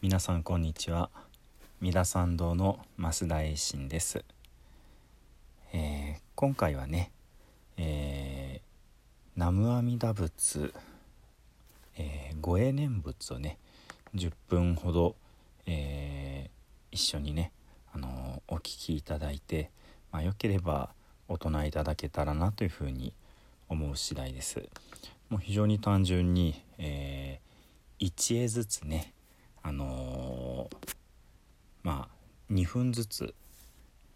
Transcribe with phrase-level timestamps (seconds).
[0.00, 1.10] 皆さんこんにちは。
[1.80, 4.24] 三田参道の増田栄信です、
[5.72, 7.10] えー、今回はね、
[7.76, 8.62] えー、
[9.34, 10.72] 南無阿弥陀仏、
[11.96, 13.58] えー、ご永念仏をね
[14.14, 15.16] 10分ほど、
[15.66, 17.50] えー、一緒にね、
[17.92, 19.72] あのお聞きいただいて、
[20.12, 20.90] まあ、よければ
[21.26, 23.14] お唱えいただけたらなというふうに
[23.68, 24.62] 思う次第です。
[25.28, 29.12] もう非常に単純に、えー、1絵ずつね
[29.68, 30.94] あのー、
[31.82, 32.14] まあ
[32.50, 33.34] 2分ずつ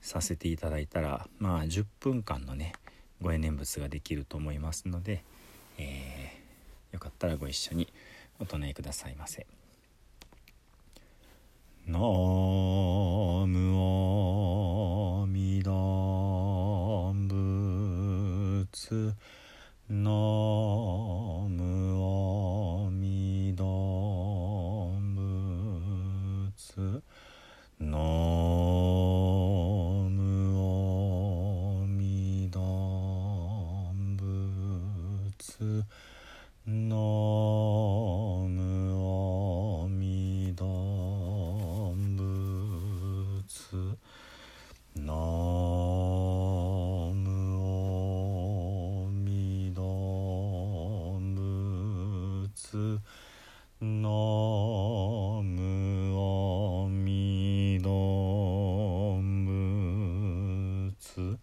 [0.00, 2.72] させていただいたらまあ10分間のね
[3.20, 5.22] ご縁念仏ができると思いますので、
[5.76, 7.92] えー、よかったらご一緒に
[8.40, 9.46] お唱えくださいませ。
[11.86, 12.06] ナム
[15.20, 15.70] アミダ
[18.72, 19.12] 仏
[19.90, 20.10] ナ
[36.66, 38.62] ノム
[38.96, 40.64] オミド
[41.94, 43.98] ンブツ
[44.96, 45.12] ノ
[47.14, 47.30] ム
[49.06, 49.82] オミド
[51.20, 52.98] ンブつ
[53.82, 57.90] ノムオミド
[59.20, 59.44] ン
[60.88, 61.38] ブツ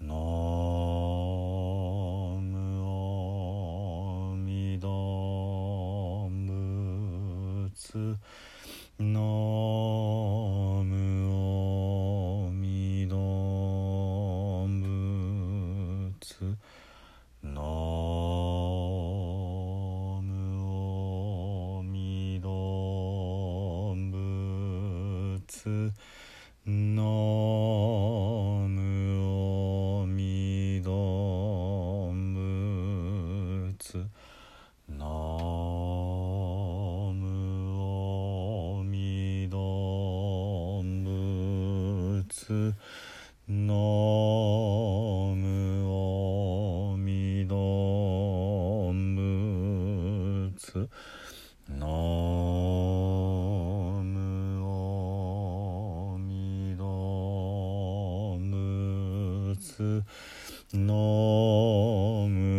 [0.00, 0.35] ノム
[7.86, 8.16] つ。
[8.98, 16.56] のむおみどむつ
[17.44, 17.52] の
[20.22, 20.32] む
[21.78, 25.92] おみどぶつ
[26.66, 28.15] の
[42.46, 42.74] ます
[43.48, 50.88] ノムオミドムツ
[51.70, 51.84] ノ
[54.04, 56.84] ムオミド
[58.38, 60.04] ムツ
[62.28, 62.55] む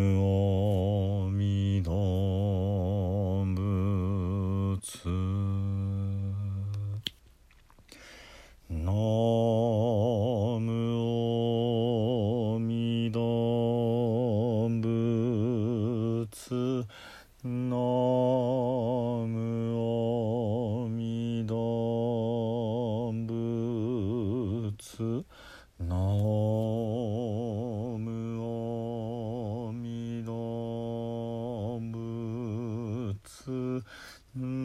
[34.38, 34.56] mm.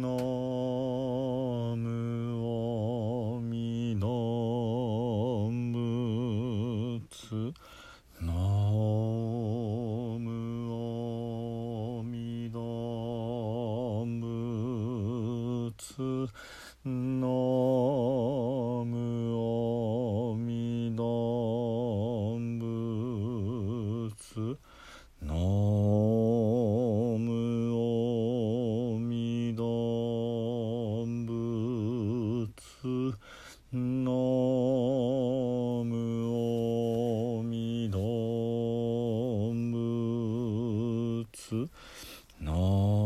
[42.45, 43.02] なあ。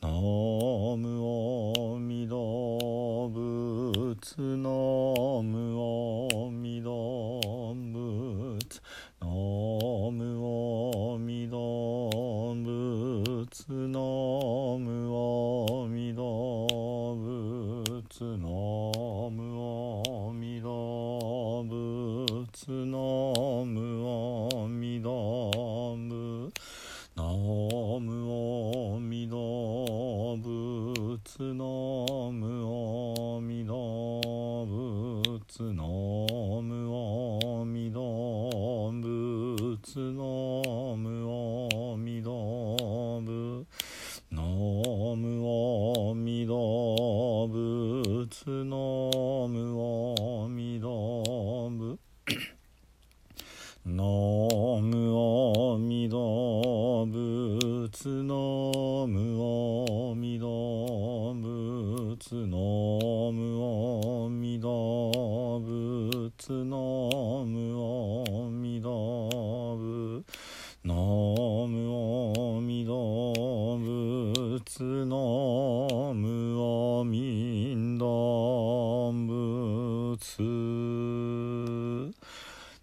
[0.00, 0.96] ナムオ
[35.48, 43.66] つのむおみどぶつのむおみどぶ
[44.30, 51.98] のむおみどぶつのむおみどぶ
[53.86, 63.07] のむおみどぶつのむおみどぶつの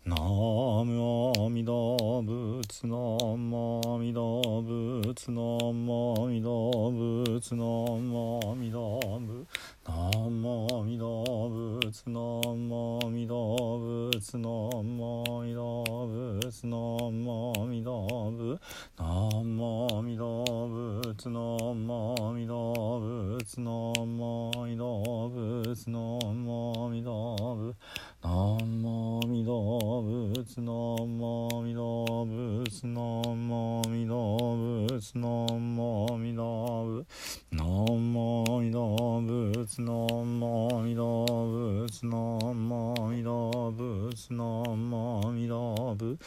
[0.08, 2.96] ナムアミダ仏ナ
[3.36, 7.66] ムアミダ仏ナムアミダ仏ナ
[7.98, 9.50] ムアミダ仏
[9.88, 9.94] ナ
[10.30, 12.22] ムアミダ仏ナ
[12.54, 14.48] ムアミダ仏ナ
[14.84, 16.78] ムアミダ仏ナ
[17.10, 18.70] ムアミダ仏
[19.00, 19.10] ナ
[19.42, 21.42] ムアミダ仏ナ
[21.74, 23.72] ムアミダ仏ナ
[24.06, 25.98] ムアミダ仏ナ
[26.30, 27.74] ムアミダ仏
[28.26, 30.74] 南無阿弥陀仏南
[31.06, 32.98] 無阿弥陀仏南
[33.36, 37.06] 無阿弥陀仏南無阿弥陀仏
[37.52, 37.62] 南
[38.02, 41.06] 無阿弥陀仏南無阿弥陀
[41.86, 46.18] 仏南無阿弥陀仏南無阿弥陀仏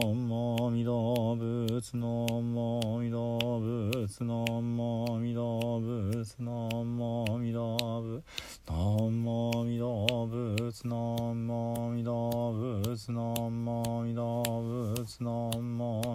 [0.00, 8.22] 南無阿弥陀仏南無阿弥陀仏南無阿弥陀仏南無阿弥陀仏
[8.54, 16.14] 南無阿弥陀仏南無阿弥陀仏南無阿弥陀仏南無阿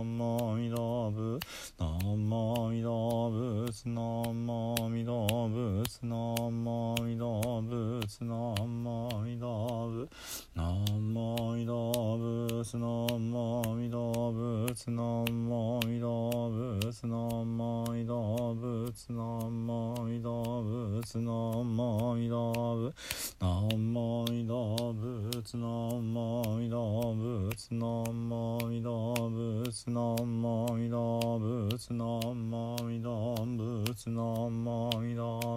[0.06, 1.44] 無阿弥陀仏
[1.76, 10.08] 南無阿弥陀仏南無阿弥陀仏南無阿弥陀仏南無阿弥陀仏
[10.54, 22.94] 南無阿弥陀仏南無阿弥陀仏南無阿弥陀仏南無阿弥陀仏南無阿弥陀仏南無阿弥陀仏
[23.40, 35.56] 南無阿弥陀仏南無阿弥陀仏南無阿弥陀仏南無阿弥陀仏南無阿弥陀仏南無阿弥陀仏南無阿弥陀仏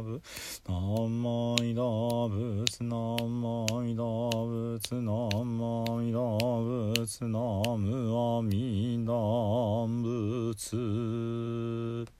[0.67, 12.19] 南無阿弥陀仏南無阿弥陀仏南無阿弥陀仏南無阿弥陀仏南無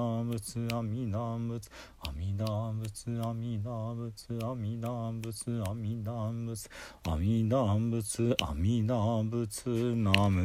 [0.01, 6.69] 陀仏阿弥陀仏阿弥陀仏阿弥陀仏阿弥陀仏阿弥陀仏
[7.03, 10.41] 阿弥陀仏阿弥陀仏ナム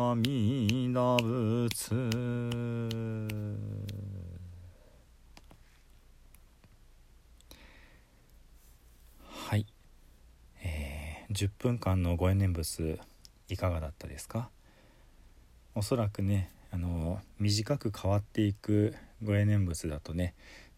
[0.00, 1.18] 阿弥陀
[1.68, 1.94] 仏。
[9.28, 9.66] はい、
[10.62, 12.98] えー、10分間のご縁念仏
[13.48, 14.48] いかがだったですか？
[15.74, 20.34] おそらくねあの短く変わっていくご縁念仏だとね、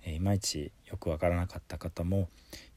[0.07, 2.29] いまいちよくわからなかった方も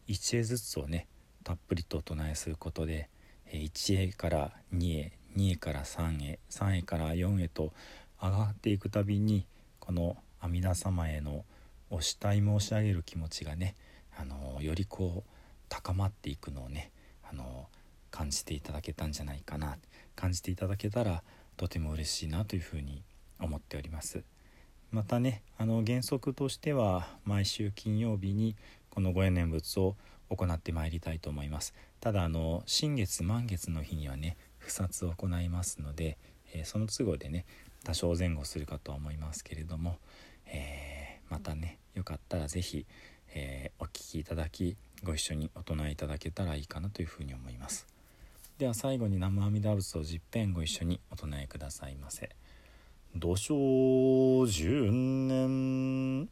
[0.07, 1.07] 1絵ずつをね
[1.43, 3.09] たっぷりと唱えすることで、
[3.47, 7.73] えー、1絵から2絵2絵から3絵3絵から4絵と
[8.21, 9.45] 上がっていくたびに
[9.79, 11.45] この阿弥陀様への
[11.89, 13.75] お慕い申し上げる気持ちがね
[14.17, 15.29] あのよりこう
[15.69, 16.91] 高まっていくのをね
[17.29, 17.67] あの
[18.11, 19.77] 感じていただけたんじゃないかな。
[20.15, 21.23] 感じていただけたら
[21.57, 23.03] とても嬉しいなというふうに
[23.39, 24.23] 思っております。
[24.91, 28.55] またねあの原則としては毎週金曜日に
[28.89, 29.95] このご縁念仏を
[30.29, 31.73] 行ってまいりたいと思います。
[31.99, 36.17] ただあの新月満月の日にはね不殺を行いますので、
[36.53, 37.45] えー、その都合でね
[37.83, 39.97] 多少前後するかとは思いますけれども、
[40.47, 42.85] えー、またねよかったら是非、
[43.33, 47.94] えー、お聴きいただきご一緒にお唱えいただけたらいいかなというふうに思います。
[48.57, 52.29] では最後に南無阿弥陀仏を十遍ご一緒にお唱えくださいませ。
[53.13, 56.29] 土生十年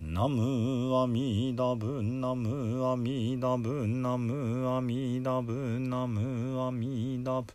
[0.00, 7.52] 南無阿弥陀仏南無阿弥陀仏南無阿弥陀仏南無阿弥陀仏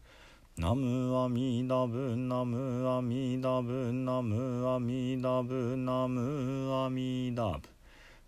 [0.55, 7.59] 南無阿弥陀仏南無阿弥陀仏南無阿弥陀仏南無阿弥陀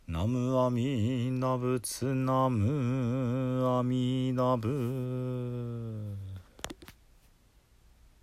[0.09, 6.16] ナムアミナブツナムアミナブ。